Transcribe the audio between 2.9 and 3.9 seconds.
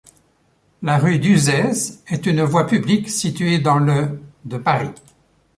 située dans